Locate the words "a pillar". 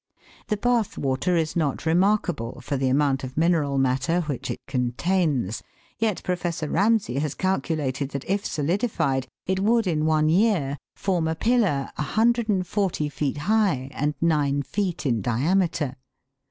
11.27-11.91